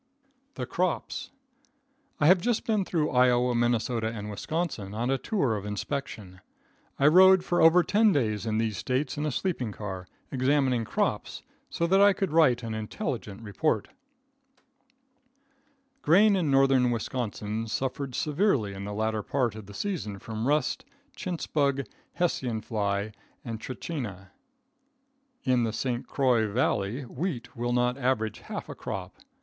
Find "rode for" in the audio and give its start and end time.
7.05-7.61